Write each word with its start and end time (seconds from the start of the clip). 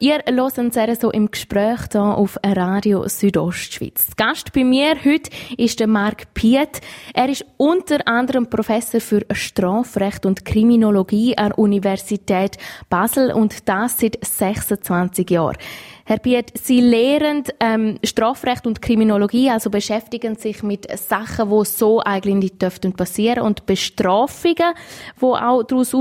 Ihr 0.00 0.20
hört 0.28 0.72
sehr 0.74 0.94
so 0.94 1.10
im 1.10 1.28
Gespräch 1.28 1.80
hier 1.90 2.00
auf 2.00 2.38
Radio 2.44 3.08
Südostschweiz. 3.08 4.10
Gast 4.16 4.52
bei 4.52 4.62
mir 4.62 4.94
heute 5.04 5.28
ist 5.56 5.80
der 5.80 5.88
Marc 5.88 6.32
Piet. 6.34 6.80
Er 7.14 7.28
ist 7.28 7.44
unter 7.56 8.06
anderem 8.06 8.48
Professor 8.48 9.00
für 9.00 9.26
Strafrecht 9.32 10.24
und 10.24 10.44
Kriminologie 10.44 11.36
an 11.36 11.48
der 11.48 11.58
Universität 11.58 12.58
Basel 12.88 13.32
und 13.32 13.68
das 13.68 13.98
seit 13.98 14.24
26 14.24 15.28
Jahren. 15.30 15.56
Herr 16.04 16.18
Piet, 16.18 16.52
Sie 16.56 16.80
lehren 16.80 17.42
ähm, 17.58 17.98
Strafrecht 18.04 18.68
und 18.68 18.80
Kriminologie, 18.80 19.50
also 19.50 19.68
beschäftigen 19.68 20.36
sich 20.36 20.62
mit 20.62 20.86
Sachen, 20.96 21.50
die 21.50 21.64
so 21.64 22.00
eigentlich 22.00 22.36
nicht 22.36 22.62
dürften 22.62 22.92
passieren 22.92 23.42
und 23.42 23.66
Bestrafungen, 23.66 24.74
die 25.20 25.24
auch 25.24 25.62
daraus 25.64 25.92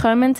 kommen. 0.00 0.36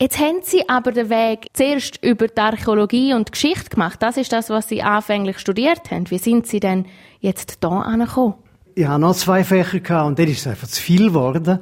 Jetzt 0.00 0.20
haben 0.20 0.42
Sie 0.44 0.68
aber 0.68 0.92
den 0.92 1.10
Weg 1.10 1.48
zuerst 1.54 2.04
über 2.04 2.28
die 2.28 2.40
Archäologie 2.40 3.14
und 3.14 3.28
die 3.28 3.32
Geschichte 3.32 3.68
gemacht. 3.68 4.00
Das 4.00 4.16
ist 4.16 4.32
das, 4.32 4.48
was 4.48 4.68
Sie 4.68 4.80
anfänglich 4.80 5.40
studiert 5.40 5.90
haben. 5.90 6.08
Wie 6.08 6.18
sind 6.18 6.46
Sie 6.46 6.60
denn 6.60 6.86
jetzt 7.18 7.64
da 7.64 7.80
angekommen? 7.80 8.34
Ich 8.76 8.86
hatte 8.86 9.00
noch 9.00 9.16
zwei 9.16 9.42
Fächer 9.42 9.80
gehabt 9.80 10.06
und 10.06 10.18
dann 10.20 10.28
ist 10.28 10.38
es 10.38 10.46
einfach 10.46 10.68
zu 10.68 10.80
viel 10.80 11.08
geworden. 11.08 11.58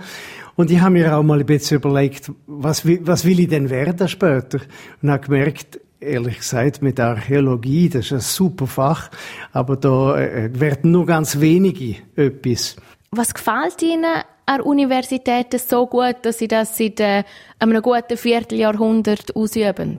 Und 0.54 0.70
ich 0.70 0.80
habe 0.80 0.90
mir 0.90 1.16
auch 1.16 1.22
mal 1.22 1.40
ein 1.40 1.46
bisschen 1.46 1.78
überlegt, 1.78 2.30
was, 2.46 2.86
was 2.86 3.24
will 3.24 3.40
ich 3.40 3.48
denn 3.48 3.70
werden 3.70 4.06
später? 4.06 4.60
Und 5.00 5.10
habe 5.10 5.24
gemerkt, 5.24 5.80
ehrlich 5.98 6.36
gesagt, 6.36 6.82
mit 6.82 7.00
Archäologie, 7.00 7.88
das 7.88 8.04
ist 8.06 8.12
ein 8.12 8.20
super 8.20 8.66
Fach, 8.66 9.10
aber 9.52 9.76
da 9.76 10.18
äh, 10.18 10.50
werden 10.60 10.90
nur 10.92 11.06
ganz 11.06 11.40
wenige 11.40 11.96
etwas. 12.16 12.76
Was 13.12 13.32
gefällt 13.32 13.80
Ihnen 13.80 14.24
an 14.46 14.58
der 14.58 14.66
Universität 14.66 15.58
so 15.60 15.86
gut, 15.86 16.16
dass 16.22 16.38
Sie 16.38 16.48
das 16.48 16.76
seit 16.76 17.00
äh, 17.00 17.24
einem 17.58 17.82
guten 17.82 18.16
Vierteljahrhundert 18.16 19.34
ausüben? 19.36 19.98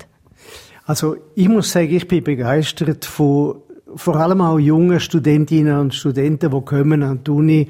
Also 0.85 1.17
ich 1.35 1.49
muss 1.49 1.71
sagen, 1.71 1.93
ich 1.93 2.07
bin 2.07 2.23
begeistert 2.23 3.05
von 3.05 3.61
vor 3.95 4.15
allem 4.17 4.41
auch 4.41 4.59
jungen 4.59 4.99
Studentinnen 4.99 5.79
und 5.79 5.95
Studenten, 5.95 6.51
die 6.51 6.61
kommen 6.61 7.03
an 7.03 7.23
die 7.23 7.31
Uni, 7.31 7.67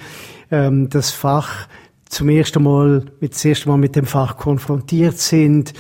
ähm, 0.52 0.90
das 0.90 1.12
Fach 1.12 1.68
zum 2.10 2.30
ersten 2.30 2.64
Mal, 2.64 3.06
mit, 3.20 3.34
das 3.34 3.46
erste 3.46 3.70
Mal 3.70 3.78
mit 3.78 3.96
dem 3.96 4.06
Fach 4.06 4.38
konfrontiert 4.38 5.18
sind, 5.18 5.74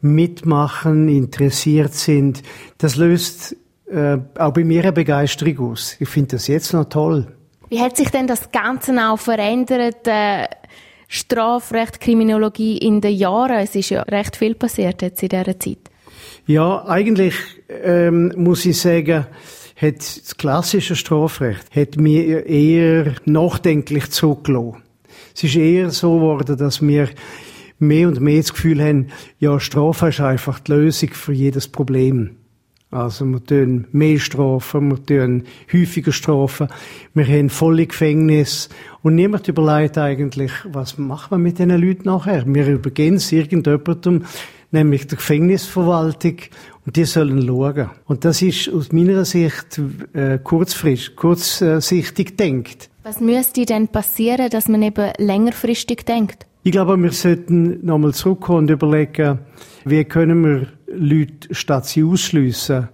mitmachen, 0.00 1.08
interessiert 1.08 1.94
sind. 1.94 2.42
Das 2.78 2.96
löst 2.96 3.56
äh, 3.86 4.18
auch 4.38 4.52
bei 4.52 4.64
mir 4.64 4.82
eine 4.82 4.92
Begeisterung 4.92 5.72
aus. 5.72 5.96
Ich 5.98 6.08
finde 6.08 6.36
das 6.36 6.46
jetzt 6.46 6.72
noch 6.72 6.84
toll. 6.84 7.26
Wie 7.74 7.80
hat 7.80 7.96
sich 7.96 8.08
denn 8.10 8.28
das 8.28 8.52
Ganze 8.52 8.92
auch 9.04 9.18
verändert? 9.18 10.06
Äh, 10.06 10.46
Strafrecht, 11.08 11.98
Kriminologie 11.98 12.78
in 12.78 13.00
den 13.00 13.16
Jahren. 13.16 13.56
Es 13.56 13.74
ist 13.74 13.90
ja 13.90 14.02
recht 14.02 14.36
viel 14.36 14.54
passiert 14.54 15.02
jetzt 15.02 15.24
in 15.24 15.30
dieser 15.30 15.58
Zeit. 15.58 15.78
Ja, 16.46 16.86
eigentlich 16.86 17.34
ähm, 17.68 18.32
muss 18.36 18.64
ich 18.64 18.80
sagen, 18.80 19.26
hat 19.74 19.98
das 19.98 20.36
klassische 20.36 20.94
Strafrecht 20.94 21.74
hat 21.74 21.96
mir 21.96 22.46
eher 22.46 23.16
nachdenklich 23.24 24.08
zurückgelassen. 24.12 24.84
Es 25.34 25.42
ist 25.42 25.56
eher 25.56 25.90
so 25.90 26.14
geworden, 26.14 26.56
dass 26.56 26.80
wir 26.80 27.08
mehr 27.80 28.06
und 28.06 28.20
mehr 28.20 28.40
das 28.40 28.52
Gefühl 28.52 28.80
haben, 28.80 29.08
ja, 29.40 29.58
Strafe 29.58 30.10
ist 30.10 30.20
einfach 30.20 30.60
die 30.60 30.70
Lösung 30.70 31.10
für 31.10 31.32
jedes 31.32 31.66
Problem. 31.66 32.36
Also 32.94 33.24
wir 33.24 33.44
tun 33.44 33.86
mehr 33.90 34.20
Strafen, 34.20 34.88
wir 34.88 35.04
tun 35.04 35.42
häufiger 35.72 36.12
Strafen, 36.12 36.68
wir 37.12 37.26
haben 37.26 37.50
volle 37.50 37.88
Gefängnis 37.88 38.68
und 39.02 39.16
niemand 39.16 39.48
überlegt 39.48 39.98
eigentlich, 39.98 40.52
was 40.70 40.96
machen 40.96 41.32
wir 41.32 41.38
mit 41.38 41.58
diesen 41.58 41.70
Leuten 41.70 42.04
nachher. 42.04 42.44
Wir 42.46 42.68
übergehen 42.68 43.16
es 43.16 43.32
irgendjemandem, 43.32 44.24
nämlich 44.70 45.08
der 45.08 45.16
Gefängnisverwaltung 45.16 46.36
und 46.86 46.94
die 46.94 47.04
sollen 47.04 47.44
schauen. 47.44 47.90
Und 48.06 48.24
das 48.24 48.42
ist 48.42 48.72
aus 48.72 48.92
meiner 48.92 49.24
Sicht 49.24 49.80
äh, 50.12 50.38
kurzfristig, 50.38 51.16
kurzsichtig 51.16 52.36
denkt. 52.36 52.90
Was 53.02 53.20
müsste 53.20 53.66
denn 53.66 53.88
passieren, 53.88 54.50
dass 54.50 54.68
man 54.68 54.82
eben 54.82 55.10
längerfristig 55.18 56.04
denkt? 56.04 56.46
Ich 56.62 56.70
glaube, 56.70 56.96
wir 56.96 57.10
sollten 57.10 57.84
nochmal 57.84 58.14
zurückkommen 58.14 58.58
und 58.58 58.70
überlegen, 58.70 59.40
wie 59.84 60.04
können 60.04 60.44
wir 60.44 60.68
Leute, 60.96 61.54
statt 61.54 61.86
sie 61.86 62.04
ausschliessen, 62.04 62.88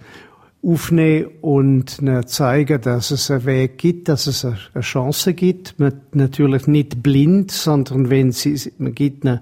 aufnehmen 0.63 1.31
und 1.41 2.01
ihnen 2.01 2.27
zeigen, 2.27 2.81
dass 2.83 3.11
es 3.11 3.31
einen 3.31 3.47
Weg 3.47 3.79
gibt, 3.79 4.09
dass 4.09 4.27
es 4.27 4.45
eine 4.45 4.57
Chance 4.81 5.35
gibt. 5.35 5.79
Man 5.79 6.01
natürlich 6.13 6.67
nicht 6.67 7.03
blind, 7.03 7.51
sondern 7.51 8.11
wenn 8.11 8.33
sie, 8.33 8.73
man 8.79 8.95
gibt 8.95 9.25
ihnen 9.25 9.41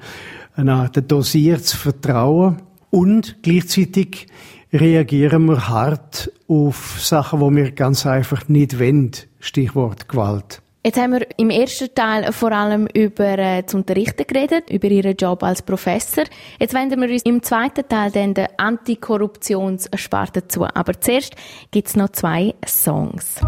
eine 0.55 0.75
Art 0.75 1.11
dosiertes 1.11 1.73
Vertrauen. 1.73 2.63
Und 2.91 3.43
gleichzeitig 3.43 4.29
reagieren 4.73 5.47
wir 5.47 5.69
hart 5.69 6.33
auf 6.47 6.99
Sachen, 7.01 7.41
die 7.41 7.57
wir 7.57 7.71
ganz 7.73 8.07
einfach 8.07 8.49
nicht 8.49 8.79
wollen. 8.79 9.13
Stichwort 9.41 10.09
Gewalt. 10.09 10.63
Jetzt 10.89 10.99
haben 10.99 11.13
wir 11.13 11.27
im 11.37 11.51
ersten 11.51 11.95
Teil 11.95 12.33
vor 12.33 12.51
allem 12.51 12.87
über 12.87 13.39
äh, 13.39 13.63
das 13.63 13.75
Unterrichten 13.75 14.27
geredet, 14.27 14.71
über 14.71 14.89
Ihren 14.89 15.15
Job 15.17 15.43
als 15.43 15.61
Professor. 15.61 16.25
Jetzt 16.59 16.73
wenden 16.73 16.99
wir 16.99 17.11
uns 17.11 17.21
im 17.25 17.43
zweiten 17.43 17.87
Teil 17.87 18.11
dann 18.11 18.33
der 18.33 18.59
Antikorruptionssparte 18.59 20.49
zu. 20.49 20.65
Aber 20.65 20.99
zuerst 20.99 21.35
gibt 21.73 21.89
es 21.89 21.95
noch 21.95 22.09
zwei 22.13 22.55
Songs. 22.67 23.39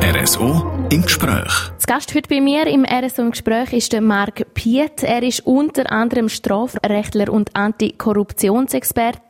RSO 0.00 0.86
im 0.88 1.02
Gespräch. 1.02 1.52
Das 1.74 1.86
Gast 1.86 2.14
heute 2.14 2.30
bei 2.30 2.40
mir 2.40 2.66
im 2.66 2.86
RSO 2.86 3.20
im 3.20 3.32
Gespräch 3.32 3.74
ist 3.74 3.92
der 3.92 4.00
Marc 4.00 4.54
Piet. 4.54 5.02
Er 5.02 5.22
ist 5.22 5.46
unter 5.46 5.92
anderem 5.92 6.30
Strafrechtler 6.30 7.30
und 7.30 7.54
Antikorruptionsexperte. 7.54 9.20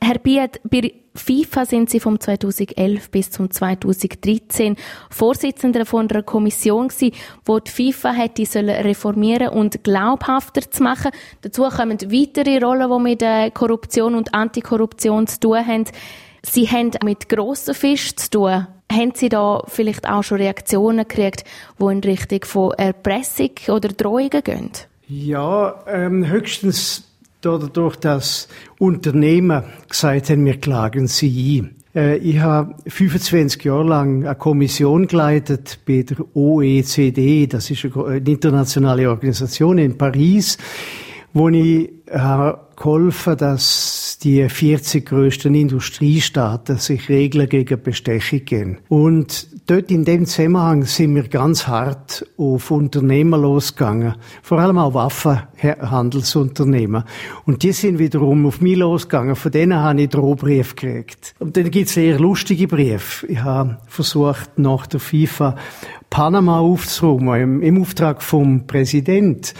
Herr 0.00 0.18
Piet, 0.18 0.58
bei 0.64 0.94
FIFA 1.18 1.66
sind 1.66 1.90
Sie 1.90 2.00
vom 2.00 2.18
2011 2.18 3.10
bis 3.10 3.30
zum 3.30 3.50
2013 3.50 4.76
Vorsitzender 5.10 5.84
von 5.86 6.10
einer 6.10 6.22
Kommission 6.22 6.88
gewesen, 6.88 7.14
wo 7.44 7.58
die 7.58 7.70
FIFA 7.70 8.12
hätte 8.12 8.46
sollen 8.46 8.70
reformieren 8.70 9.48
und 9.48 9.84
glaubhafter 9.84 10.70
zu 10.70 10.82
machen. 10.82 11.10
Dazu 11.42 11.64
kommen 11.64 11.98
weitere 12.00 12.58
Rollen, 12.58 12.90
die 12.90 13.02
mit 13.02 13.54
Korruption 13.54 14.14
und 14.14 14.34
Antikorruption 14.34 15.26
zu 15.26 15.40
tun 15.40 15.66
haben. 15.66 15.84
Sie 16.42 16.68
haben 16.68 16.90
mit 17.04 17.28
grossen 17.28 17.74
Fischen 17.74 18.16
zu 18.16 18.30
tun. 18.30 18.66
Haben 18.90 19.12
Sie 19.14 19.28
da 19.28 19.62
vielleicht 19.66 20.08
auch 20.08 20.22
schon 20.22 20.38
Reaktionen 20.38 21.06
gekriegt, 21.06 21.44
die 21.78 21.84
in 21.84 22.00
Richtung 22.00 22.44
von 22.44 22.72
Erpressung 22.72 23.50
oder 23.68 23.88
Drohungen 23.88 24.42
gehen? 24.42 24.70
Ja, 25.08 25.84
ähm, 25.86 26.26
höchstens 26.26 27.04
dadurch, 27.40 27.96
dass 27.96 28.48
Unternehmen 28.78 29.62
gesagt 29.88 30.30
haben, 30.30 30.44
wir 30.44 30.58
klagen 30.60 31.06
sie 31.06 31.60
ein. 31.60 31.76
Äh, 31.94 32.16
ich 32.18 32.38
habe 32.38 32.74
25 32.86 33.64
Jahre 33.64 33.84
lang 33.84 34.24
eine 34.24 34.34
Kommission 34.34 35.06
geleitet 35.06 35.80
bei 35.86 36.02
der 36.02 36.18
OECD, 36.34 37.46
das 37.46 37.70
ist 37.70 37.84
eine 37.84 38.18
internationale 38.18 39.08
Organisation 39.08 39.78
in 39.78 39.96
Paris, 39.96 40.58
wo 41.32 41.48
ich 41.48 41.90
geholfen, 42.76 43.36
dass 43.36 43.97
die 44.24 44.48
40 44.48 45.06
größten 45.06 45.54
Industriestaaten 45.54 46.78
sich 46.78 47.08
Regeln 47.08 47.48
gegen 47.48 47.80
Bestechung 47.80 48.44
geben. 48.44 48.78
Und 48.88 49.46
dort 49.66 49.92
in 49.92 50.04
dem 50.04 50.26
Zusammenhang 50.26 50.82
sind 50.84 51.14
wir 51.14 51.28
ganz 51.28 51.68
hart 51.68 52.26
auf 52.36 52.70
Unternehmer 52.70 53.38
losgegangen, 53.38 54.14
vor 54.42 54.58
allem 54.58 54.76
auch 54.78 54.94
Waffenhandelsunternehmen. 54.94 57.04
Und 57.44 57.62
die 57.62 57.70
sind 57.72 58.00
wiederum 58.00 58.46
auf 58.46 58.60
mich 58.60 58.76
losgegangen. 58.76 59.36
Von 59.36 59.52
denen 59.52 59.78
habe 59.78 60.02
ich 60.02 60.08
Drohbrief 60.08 60.74
gekriegt. 60.74 61.36
Und 61.38 61.56
dann 61.56 61.70
gibt 61.70 61.86
es 61.88 61.94
sehr 61.94 62.18
lustige 62.18 62.66
Briefe. 62.66 63.26
Ich 63.28 63.40
habe 63.42 63.78
versucht, 63.86 64.58
nach 64.58 64.88
der 64.88 64.98
FIFA 65.00 65.54
Panama 66.10 66.58
aufzuräumen, 66.58 67.40
im, 67.40 67.62
im 67.62 67.80
Auftrag 67.82 68.22
vom 68.22 68.66
Präsident 68.66 69.54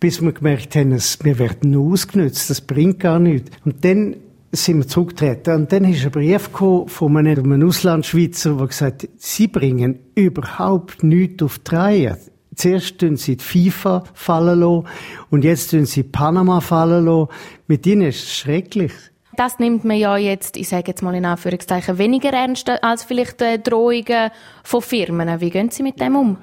bis 0.00 0.22
wir 0.22 0.32
gemerkt 0.32 0.76
haben, 0.76 0.92
wir 0.92 1.38
werden 1.38 1.70
nur 1.70 1.92
ausgenutzt, 1.92 2.50
das 2.50 2.60
bringt 2.60 3.00
gar 3.00 3.18
nichts. 3.18 3.50
Und 3.64 3.84
dann 3.84 4.16
sind 4.52 4.78
wir 4.78 4.88
zurückgetreten. 4.88 5.54
Und 5.54 5.72
dann 5.72 5.84
ist 5.84 6.04
ein 6.04 6.10
Brief 6.10 6.52
gekommen 6.52 6.88
von 6.88 7.16
einem, 7.16 7.52
einem 7.52 7.68
Auslandschweizer, 7.68 8.54
der 8.54 8.66
gesagt 8.66 9.02
hat, 9.02 9.10
sie 9.16 9.48
bringen 9.48 9.98
überhaupt 10.14 11.02
nichts 11.02 11.42
auf 11.42 11.58
die 11.58 11.74
Reihe. 11.74 12.18
Zuerst 12.54 12.98
tun 12.98 13.16
sie 13.16 13.36
die 13.36 13.44
FIFA 13.44 14.04
fallen 14.14 14.60
lassen 14.60 14.86
und 15.30 15.44
jetzt 15.44 15.70
tun 15.70 15.86
sie 15.86 16.02
Panama 16.02 16.60
fallen 16.60 17.04
lassen. 17.04 17.28
Mit 17.66 17.86
ihnen 17.86 18.08
ist 18.08 18.24
es 18.24 18.34
schrecklich. 18.34 18.92
Das 19.38 19.60
nimmt 19.60 19.84
man 19.84 19.96
ja 19.96 20.16
jetzt, 20.16 20.56
ich 20.56 20.68
sage 20.68 20.88
jetzt 20.88 21.00
mal 21.00 21.14
in 21.14 21.24
Anführungszeichen, 21.24 21.96
weniger 21.96 22.30
ernst 22.30 22.68
als 22.82 23.04
vielleicht 23.04 23.40
äh, 23.40 23.60
Drohungen 23.60 24.32
von 24.64 24.82
Firmen. 24.82 25.40
Wie 25.40 25.50
gehen 25.50 25.70
Sie 25.70 25.84
mit 25.84 26.00
dem 26.00 26.16
um? 26.16 26.38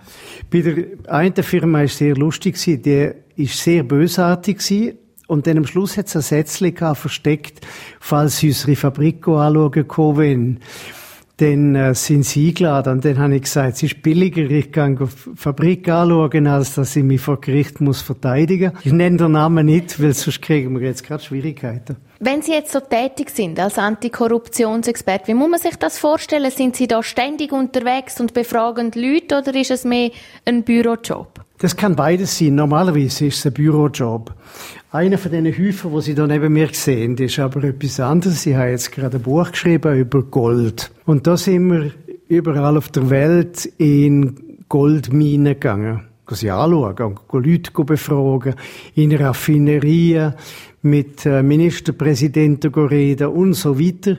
Bei 0.49 0.61
der 0.61 0.85
einen 1.13 1.35
Firma 1.43 1.79
war 1.79 1.87
sehr 1.89 2.15
lustig, 2.15 2.55
die 2.63 3.11
war 3.35 3.47
sehr 3.47 3.83
bösartig 3.83 4.95
und 5.27 5.45
dann 5.45 5.57
am 5.57 5.65
Schluss 5.65 5.97
hat 5.97 6.07
es 6.07 6.15
ein 6.15 6.21
Sätzchen 6.21 6.95
versteckt, 6.95 7.67
falls 7.99 8.37
Sie 8.37 8.47
unsere 8.47 8.77
Fabrik 8.77 9.27
anschauen 9.27 9.85
kommen 9.89 10.61
Dann 11.37 11.75
äh, 11.75 11.93
sind 11.93 12.23
sie 12.23 12.49
eingeladen 12.49 12.93
und 12.93 13.05
dann 13.05 13.19
habe 13.19 13.35
ich 13.35 13.41
gesagt, 13.41 13.75
es 13.75 13.83
ist 13.83 14.01
billiger, 14.01 14.49
ich 14.49 14.71
kann 14.71 14.95
die 14.95 15.05
Fabrik 15.35 15.89
anschauen, 15.89 16.47
als 16.47 16.75
dass 16.75 16.95
ich 16.95 17.03
mich 17.03 17.19
vor 17.19 17.41
Gericht 17.41 17.81
muss 17.81 18.01
verteidigen 18.01 18.71
muss. 18.73 18.85
Ich 18.85 18.93
nenne 18.93 19.17
den 19.17 19.33
Namen 19.33 19.65
nicht, 19.65 20.01
weil 20.01 20.13
sonst 20.13 20.41
kriegen 20.41 20.79
wir 20.79 20.87
jetzt 20.87 21.05
gerade 21.05 21.21
Schwierigkeiten. 21.23 21.97
Wenn 22.19 22.41
Sie 22.41 22.53
jetzt 22.53 22.71
so 22.71 22.79
tätig 22.79 23.29
sind 23.29 23.59
als 23.59 23.77
Antikorruptionsexperte, 23.77 25.27
wie 25.27 25.33
muss 25.33 25.49
man 25.49 25.59
sich 25.59 25.75
das 25.75 25.99
vorstellen? 25.99 26.49
Sind 26.49 26.77
Sie 26.77 26.87
da 26.87 27.03
ständig 27.03 27.51
unterwegs 27.51 28.21
und 28.21 28.33
befragen 28.33 28.91
Leute 28.95 29.39
oder 29.39 29.53
ist 29.53 29.71
es 29.71 29.83
mehr 29.83 30.11
ein 30.45 30.63
Bürojob? 30.63 31.44
Das 31.57 31.75
kann 31.75 31.95
beides 31.95 32.37
sein. 32.37 32.55
Normalerweise 32.55 33.27
ist 33.27 33.37
es 33.39 33.45
ein 33.45 33.53
Bürojob. 33.53 34.33
Einer 34.91 35.17
von 35.17 35.31
diesen 35.31 35.57
Häufen, 35.57 35.93
die 35.93 36.01
Sie 36.01 36.15
da 36.15 36.27
neben 36.27 36.53
mir 36.53 36.69
sehen, 36.71 37.17
ist 37.17 37.39
aber 37.39 37.63
etwas 37.63 37.99
anderes. 37.99 38.45
Ich 38.45 38.55
habe 38.55 38.69
jetzt 38.69 38.91
gerade 38.91 39.17
ein 39.17 39.23
Buch 39.23 39.51
geschrieben 39.51 39.97
über 39.97 40.21
Gold. 40.23 40.91
Und 41.05 41.27
da 41.27 41.37
sind 41.37 41.71
wir 41.71 41.91
überall 42.27 42.77
auf 42.77 42.89
der 42.89 43.09
Welt 43.09 43.65
in 43.77 44.63
Goldminen 44.67 45.53
gegangen. 45.53 46.01
Sie 46.29 46.49
anschauen, 46.49 47.19
Leute 47.31 47.71
befragen, 47.83 48.55
in 48.95 49.15
Raffinerien, 49.15 50.33
mit 50.81 51.25
äh, 51.25 51.43
Ministerpräsidenten 51.43 52.73
reden 52.73 53.27
und 53.27 53.53
so 53.53 53.79
weiter. 53.79 54.17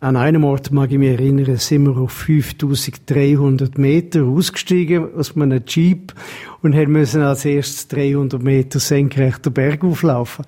An 0.00 0.16
einem 0.16 0.44
Ort 0.44 0.70
mag 0.70 0.92
ich 0.92 0.98
mich 0.98 1.10
erinnern, 1.10 1.56
sind 1.56 1.86
wir 1.86 1.96
auf 1.96 2.12
5300 2.12 3.78
Meter 3.78 4.22
ausgestiegen 4.22 5.12
aus 5.16 5.36
einem 5.36 5.60
Jeep 5.66 6.14
und 6.62 6.76
haben 6.76 6.92
müssen 6.92 7.22
als 7.22 7.44
erstes 7.44 7.88
300 7.88 8.40
Meter 8.40 8.78
senkrecht 8.78 9.44
den 9.44 9.52
Berg 9.52 9.82
auflaufen. 9.82 10.44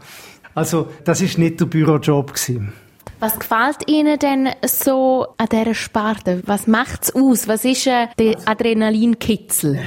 Also, 0.54 0.88
das 1.04 1.20
ist 1.20 1.36
nicht 1.36 1.58
der 1.58 1.66
Bürojob 1.66 2.32
gewesen. 2.32 2.72
Was 3.18 3.38
gefällt 3.38 3.88
Ihnen 3.88 4.18
denn 4.20 4.50
so 4.64 5.26
an 5.36 5.48
dieser 5.50 5.74
Sparte? 5.74 6.42
Was 6.46 6.68
macht's 6.68 7.12
aus? 7.14 7.48
Was 7.48 7.64
ist 7.64 7.88
äh, 7.88 8.06
der 8.18 8.36
Adrenalinkitzel? 8.46 9.80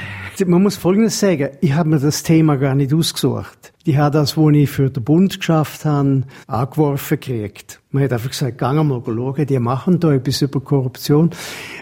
Man 0.46 0.64
muss 0.64 0.78
Folgendes 0.78 1.20
sagen. 1.20 1.50
Ich 1.62 1.74
habe 1.74 1.90
mir 1.90 2.00
das 2.00 2.24
Thema 2.24 2.56
gar 2.58 2.74
nicht 2.76 2.94
ausgesucht. 2.94 3.74
Ich 3.84 3.98
habe 3.98 4.18
das, 4.18 4.36
was 4.38 4.54
ich 4.54 4.70
für 4.70 4.90
den 4.90 5.04
Bund 5.04 5.38
geschafft 5.38 5.86
habe, 5.86 6.24
angeworfen 6.48 7.20
gekriegt. 7.20 7.82
Man 7.92 8.04
hat 8.04 8.14
einfach 8.14 8.30
gesagt, 8.30 8.58
geh 8.58 8.66
mal 8.66 9.02
schauen, 9.06 9.46
die 9.46 9.60
machen 9.60 10.00
da 10.00 10.14
etwas 10.14 10.42
über 10.42 10.60
Korruption. 10.60 11.30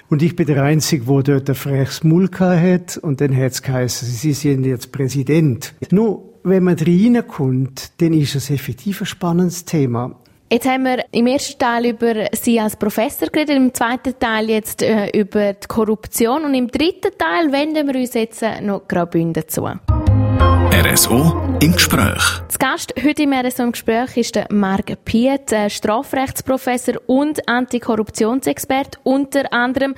Und 0.10 0.22
ich 0.22 0.36
bin 0.36 0.48
der 0.48 0.64
Einzige, 0.64 1.06
der 1.06 1.24
dort 1.24 1.50
ein 1.50 1.56
freches 1.56 2.04
Maul 2.04 2.30
hat. 2.32 2.98
Und 2.98 3.22
dann 3.22 3.36
hat 3.36 3.54
es 3.54 3.62
geheißen, 3.62 4.08
Sie 4.08 4.34
sind 4.34 4.66
jetzt 4.66 4.92
Präsident. 4.92 5.74
Nur, 5.92 6.24
wenn 6.44 6.64
man 6.64 6.76
reinkommt, 6.78 8.02
dann 8.02 8.14
ist 8.14 8.36
es 8.36 8.50
effektiv 8.50 9.02
ein 9.02 9.06
spannendes 9.06 9.66
Thema. 9.66 10.21
Jetzt 10.54 10.68
haben 10.68 10.84
wir 10.84 11.06
im 11.14 11.28
ersten 11.28 11.58
Teil 11.58 11.86
über 11.86 12.26
Sie 12.34 12.60
als 12.60 12.76
Professor 12.76 13.30
geredet, 13.30 13.56
im 13.56 13.74
zweiten 13.74 14.20
Teil 14.20 14.50
jetzt 14.50 14.84
äh, 14.84 15.08
über 15.18 15.54
die 15.54 15.66
Korruption 15.66 16.44
und 16.44 16.54
im 16.54 16.68
dritten 16.68 17.18
Teil 17.18 17.54
wenden 17.54 17.88
wir 17.88 17.98
uns 17.98 18.14
jetzt 18.16 18.44
äh, 18.44 18.60
noch 18.60 18.86
Graubünden 18.86 19.48
zu. 19.48 19.64
RSO 19.64 21.58
im 21.62 21.72
Gespräch. 21.72 22.42
Das 22.48 22.60
Gast 22.60 22.94
heute 23.02 23.24
im 23.24 23.32
RSO 23.32 23.64
im 23.64 23.72
Gespräch 23.72 24.18
ist 24.18 24.36
der 24.36 24.48
Marc 24.50 25.06
Piet, 25.06 25.54
äh, 25.54 25.70
Strafrechtsprofessor 25.70 26.96
und 27.08 27.48
Antikorruptionsexperte 27.48 29.00
unter 29.04 29.54
anderem. 29.54 29.96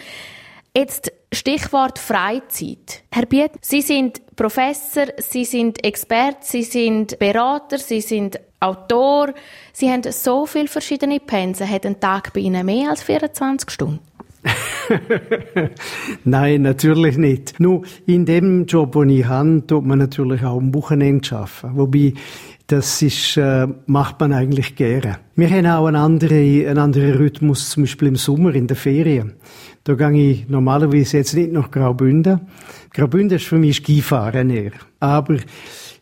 Jetzt 0.78 1.12
Stichwort 1.32 1.98
Freizeit. 1.98 3.02
Herr 3.12 3.26
Piet, 3.26 3.54
Sie 3.62 3.82
sind 3.82 4.22
Professor, 4.36 5.06
Sie 5.18 5.46
sind 5.46 5.84
Experte, 5.84 6.42
Sie 6.42 6.62
sind 6.62 7.18
Berater, 7.18 7.80
Sie 7.80 8.02
sind 8.02 8.40
Autor. 8.64 9.34
Sie 9.74 9.90
haben 9.90 10.02
so 10.04 10.46
viele 10.46 10.68
verschiedene 10.68 11.20
Pensen. 11.20 11.70
Hat 11.70 11.86
ein 11.86 12.00
Tag 12.00 12.34
bei 12.34 12.42
Ihnen 12.42 12.66
mehr 12.66 12.90
als 12.90 13.04
24 13.04 13.70
Stunden? 13.70 14.00
Nein, 16.26 16.62
natürlich 16.64 17.18
nicht. 17.18 17.60
Nur 17.60 17.84
in 18.06 18.26
dem 18.26 18.66
Job, 18.66 18.94
den 18.94 19.10
ich 19.10 19.26
habe, 19.26 19.66
tut 19.66 19.86
man 19.86 20.00
natürlich 20.00 20.44
auch 20.44 20.58
am 20.58 20.74
Wochenende 20.74 21.36
arbeiten. 21.36 21.78
Wobei, 21.78 22.14
das 22.68 23.02
ist, 23.02 23.38
äh, 23.38 23.68
macht 23.86 24.20
man 24.20 24.34
eigentlich 24.34 24.76
gerne. 24.76 25.20
Wir 25.36 25.50
haben 25.50 25.66
auch 25.66 25.86
einen 25.86 25.98
anderen, 25.98 26.68
einen 26.68 26.78
anderen 26.78 27.14
Rhythmus, 27.16 27.70
zum 27.70 27.84
Beispiel 27.84 28.10
im 28.10 28.16
Sommer, 28.16 28.56
in 28.56 28.68
der 28.68 28.78
Ferien. 28.78 29.34
Da 29.84 29.96
gehe 29.96 30.32
ich 30.32 30.50
normalerweise 30.50 31.18
jetzt 31.18 31.36
nicht 31.36 31.52
nach 31.52 31.72
Graubünden. 31.72 32.42
Graubünden 32.94 33.38
ist 33.38 33.48
für 33.48 33.58
mich 33.58 33.78
Skifahren 33.78 34.50
eher. 34.50 34.72
Aber 35.00 35.36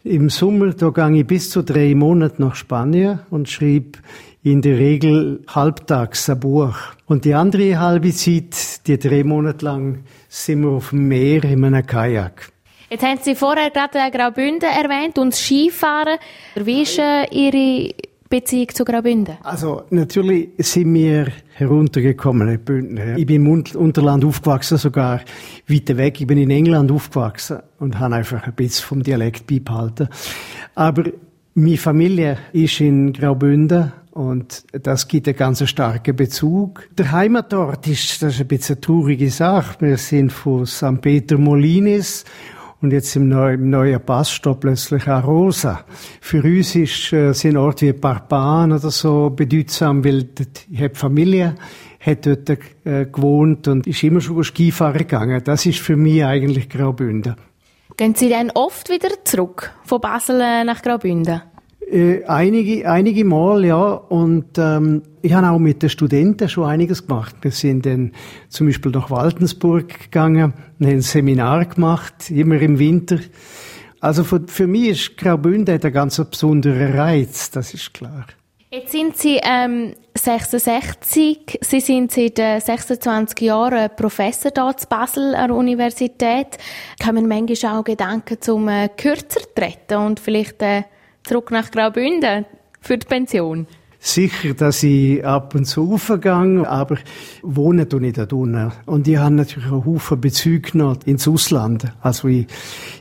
im 0.04 0.30
Sommer, 0.30 0.74
da 0.74 0.90
gehe 0.90 1.20
ich 1.22 1.28
bis 1.28 1.50
zu 1.50 1.64
drei 1.64 1.94
Monate 1.96 2.42
nach 2.42 2.56
Spanien 2.56 3.20
und 3.30 3.50
schreibe 3.50 4.00
in 4.44 4.62
der 4.62 4.78
Regel 4.78 5.44
halbtags 5.48 6.30
ein 6.30 6.40
Buch. 6.40 6.76
Und 7.06 7.26
die 7.26 7.36
andere 7.36 7.80
halbe 7.80 8.12
Zeit, 8.12 8.88
die 8.88 8.98
drei 8.98 9.24
Monate 9.24 9.66
lang, 9.66 10.04
sind 10.28 10.62
wir 10.62 10.70
auf 10.70 10.90
dem 10.90 11.08
Meer 11.08 11.44
in 11.44 11.64
einem 11.64 11.86
Kajak. 11.86 12.52
Jetzt 12.90 13.04
haben 13.04 13.20
Sie 13.22 13.36
vorher 13.36 13.70
gerade 13.70 14.00
Graubünden 14.12 14.70
erwähnt 14.70 15.18
und 15.18 15.32
das 15.32 15.40
Skifahren. 15.40 16.18
Wie 16.56 16.82
ist 16.82 17.00
äh, 17.00 17.26
Ihre 17.32 17.94
Beziehung 18.30 18.70
zu 18.70 18.84
Graubünden? 18.84 19.38
Also 19.44 19.84
natürlich 19.92 20.50
sind 20.58 20.94
wir 20.94 21.28
heruntergekommen, 21.62 22.60
Bündner. 22.60 23.18
Ich 23.18 23.26
bin 23.26 23.46
im 23.46 23.64
Unterland 23.76 24.26
aufgewachsen, 24.26 24.78
sogar 24.78 25.22
weiter 25.68 25.96
weg. 25.96 26.20
Ich 26.20 26.28
bin 26.28 26.38
in 26.38 26.50
England 26.50 26.92
aufgewachsen 26.92 27.60
und 27.80 28.00
habe 28.00 28.16
einfach 28.16 28.44
ein 28.44 28.54
bisschen 28.54 28.86
vom 28.86 29.04
Dialekt 29.04 29.48
beibehalten. 29.48 30.10
Aber 30.76 31.04
meine 31.54 31.78
Familie 31.78 32.38
ist 32.52 32.82
in 32.82 33.14
Graubünden 33.14 33.94
und 34.12 34.64
das 34.74 35.08
gibt 35.08 35.28
einen 35.28 35.38
ganz 35.38 35.68
starken 35.70 36.16
Bezug. 36.16 36.90
Der 36.98 37.12
Heimatort 37.12 37.88
ist, 37.88 38.22
das 38.22 38.34
ist 38.34 38.42
ein 38.42 38.48
bisschen 38.48 38.76
eine 38.76 38.82
traurige 38.82 39.30
Sache. 39.30 39.78
Wir 39.86 39.98
sind 39.98 40.32
von 40.32 40.66
St. 40.66 41.00
Peter 41.00 41.38
Molinis 41.38 42.26
und 42.82 42.92
jetzt 42.92 43.16
im 43.16 43.30
neuen, 43.30 43.62
im 43.62 43.70
neuen 43.70 44.02
steht 44.26 44.60
plötzlich 44.60 45.08
auch 45.08 45.26
Rosa. 45.26 45.86
Für 46.20 46.44
uns 46.44 46.76
ist, 46.76 47.14
äh, 47.14 47.34
sind 47.34 47.58
Orte 47.58 47.88
wie 47.88 47.94
Parpan 47.94 48.72
oder 48.72 48.92
so 48.92 49.30
bedeutsam, 49.30 50.04
weil 50.04 50.30
ich 50.70 50.82
habe 50.82 50.96
Familie, 50.96 51.56
hat 52.00 52.26
dort 52.26 52.50
äh, 52.50 53.06
gewohnt 53.06 53.68
und 53.68 53.86
ist 53.86 54.04
immer 54.04 54.22
schon 54.22 54.44
Skifahren 54.44 54.98
gegangen. 54.98 55.42
Das 55.44 55.66
ist 55.66 55.80
für 55.80 55.96
mich 55.96 56.26
eigentlich 56.26 56.70
Graubünden. 56.70 57.36
Gehen 57.98 58.16
Sie 58.16 58.30
dann 58.30 58.50
oft 58.52 58.90
wieder 58.90 59.10
zurück 59.24 59.72
von 59.84 60.02
Basel 60.02 60.42
äh, 60.42 60.64
nach 60.64 60.82
Graubünden? 60.82 61.42
Äh, 61.92 62.24
einige, 62.26 62.90
einige 62.90 63.26
Mal, 63.26 63.66
ja. 63.66 63.94
Und 63.94 64.58
ähm, 64.58 65.04
ich 65.22 65.34
habe 65.34 65.50
auch 65.50 65.60
mit 65.60 65.84
den 65.84 65.90
Studenten 65.90 66.48
schon 66.48 66.64
einiges 66.64 67.06
gemacht. 67.06 67.36
Wir 67.42 67.52
sind 67.52 67.86
dann 67.86 68.14
zum 68.48 68.68
Beispiel 68.68 68.92
nach 68.92 69.12
Waltensburg 69.12 70.04
gegangen 70.04 70.54
und 70.80 70.88
haben 70.88 70.96
ein 70.96 71.02
Seminar 71.02 71.66
gemacht, 71.66 72.32
immer 72.32 72.62
im 72.62 72.80
Winter. 72.80 73.20
Also 74.00 74.24
für, 74.24 74.42
für 74.48 74.68
mich 74.68 74.88
ist 74.88 75.18
Graubünden 75.18 75.82
ein 75.84 75.94
ganz 75.94 76.18
besonderer 76.24 76.98
Reiz, 76.98 77.52
das 77.52 77.74
ist 77.74 77.94
klar. 77.94 78.26
Jetzt 78.72 78.94
sind 78.94 79.18
Sie 79.18 79.38
ähm, 79.44 79.94
66. 80.18 81.60
Sie 81.60 81.80
sind 81.82 82.10
seit 82.10 82.40
äh, 82.40 82.60
26 82.60 83.42
Jahren 83.42 83.90
Professor 83.98 84.50
hier 84.56 84.78
zu 84.78 84.88
Basel 84.88 85.36
an 85.36 85.50
der 85.50 85.58
Universität. 85.58 86.58
Kommen 87.04 87.28
manchmal 87.28 87.80
auch 87.80 87.84
Gedanken 87.84 88.40
zum 88.40 88.70
äh, 88.70 88.88
kürzer 88.96 89.42
treten 89.54 89.98
und 89.98 90.22
vielleicht 90.22 90.62
äh, 90.62 90.84
zurück 91.32 91.52
nach 91.52 91.72
Graubünden 91.72 92.46
für 92.82 92.98
die 92.98 93.08
Pension? 93.08 93.66
Sicher, 94.00 94.54
dass 94.54 94.84
ich 94.84 95.24
ab 95.24 95.56
und 95.56 95.66
zu 95.66 95.84
raufgehe, 95.84 96.68
aber 96.68 96.98
wohne 97.42 97.88
tue 97.88 98.08
ich 98.08 98.14
da 98.14 98.24
unten. 98.24 98.72
Und 98.86 99.08
ich 99.08 99.16
habe 99.16 99.36
natürlich 99.36 99.72
einen 99.72 99.86
Haufen 99.86 100.20
Bezüge 100.20 100.78
noch 100.78 100.98
ins 101.06 101.28
Ausland. 101.28 101.86
Also 102.02 102.28
ich, 102.28 102.48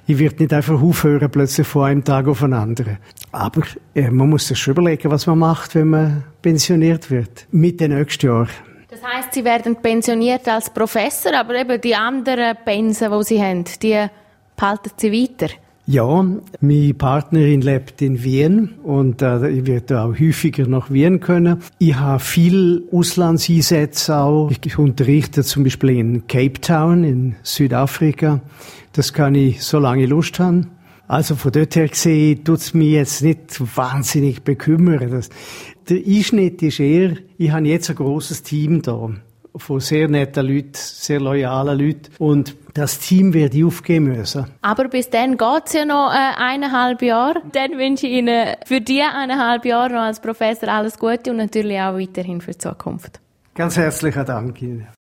ich 0.06 0.18
werde 0.18 0.42
nicht 0.42 0.52
einfach 0.52 0.80
aufhören, 0.80 1.30
plötzlich 1.30 1.66
von 1.66 1.86
einem 1.86 2.04
Tag 2.04 2.28
auf 2.28 2.40
den 2.40 2.52
anderen. 2.52 2.98
Aber 3.32 3.62
äh, 3.94 4.10
man 4.10 4.28
muss 4.28 4.46
sich 4.46 4.58
schon 4.58 4.72
überlegen, 4.72 5.10
was 5.10 5.26
man 5.26 5.38
macht, 5.38 5.74
wenn 5.74 5.88
man 5.88 6.24
pensioniert 6.42 7.10
wird. 7.10 7.46
Mitte 7.50 7.88
nächstes 7.88 8.22
Jahr. 8.22 8.48
Das 8.90 9.02
heißt, 9.02 9.32
Sie 9.32 9.44
werden 9.44 9.76
pensioniert 9.76 10.46
als 10.46 10.70
Professor, 10.70 11.32
aber 11.34 11.54
eben 11.56 11.80
die 11.80 11.94
anderen 11.96 12.56
Pensen, 12.64 13.10
die 13.10 13.24
Sie 13.24 13.42
haben, 13.42 13.64
die 13.82 14.06
behalten 14.54 14.90
Sie 14.96 15.12
weiter? 15.12 15.52
Ja, 15.90 16.24
meine 16.60 16.94
Partnerin 16.94 17.62
lebt 17.62 18.00
in 18.00 18.22
Wien 18.22 18.74
und 18.84 19.22
äh, 19.22 19.48
ich 19.48 19.66
werde 19.66 20.02
auch 20.02 20.14
häufiger 20.16 20.68
nach 20.68 20.92
Wien 20.92 21.18
können. 21.18 21.64
Ich 21.80 21.96
habe 21.96 22.20
viel 22.20 22.84
Auslandseinsätze 22.92 24.16
auch. 24.16 24.52
Ich 24.52 24.78
unterrichte 24.78 25.42
zum 25.42 25.64
Beispiel 25.64 25.90
in 25.98 26.28
Cape 26.28 26.60
Town 26.60 27.02
in 27.02 27.34
Südafrika. 27.42 28.40
Das 28.92 29.12
kann 29.12 29.34
ich, 29.34 29.64
solange 29.64 30.04
ich 30.04 30.10
Lust 30.10 30.38
habe. 30.38 30.68
Also 31.08 31.34
von 31.34 31.50
dort 31.50 31.74
her 31.74 31.88
gesehen, 31.88 32.44
tut's 32.44 32.72
mich 32.72 32.92
jetzt 32.92 33.24
nicht 33.24 33.60
wahnsinnig 33.76 34.44
bekümmern. 34.44 35.10
Das, 35.10 35.28
der 35.88 36.06
Einschnitt 36.06 36.62
ist 36.62 36.78
eher, 36.78 37.16
ich 37.36 37.50
habe 37.50 37.66
jetzt 37.66 37.90
ein 37.90 37.96
großes 37.96 38.44
Team 38.44 38.80
da 38.82 39.10
von 39.56 39.80
sehr 39.80 40.08
netten 40.08 40.46
Leuten, 40.46 40.72
sehr 40.74 41.20
loyalen 41.20 41.78
Leuten. 41.78 42.12
Und 42.18 42.56
das 42.74 42.98
Team 42.98 43.34
wird 43.34 43.54
aufgeben 43.62 44.06
müssen. 44.06 44.46
Aber 44.62 44.88
bis 44.88 45.10
dann 45.10 45.36
geht's 45.36 45.72
ja 45.72 45.84
noch 45.84 46.12
äh, 46.12 46.42
eineinhalb 46.42 47.02
Jahre. 47.02 47.42
Dann 47.52 47.72
wünsche 47.78 48.06
ich 48.06 48.12
Ihnen 48.12 48.54
für 48.64 48.80
die 48.80 49.02
eineinhalb 49.02 49.64
Jahre 49.64 49.92
noch 49.92 50.00
als 50.02 50.20
Professor 50.20 50.68
alles 50.68 50.98
Gute 50.98 51.30
und 51.30 51.38
natürlich 51.38 51.78
auch 51.78 51.98
weiterhin 51.98 52.40
für 52.40 52.52
die 52.52 52.58
Zukunft. 52.58 53.20
Ganz 53.54 53.76
herzlichen 53.76 54.24
Dank 54.24 54.62
Ihnen. 54.62 54.88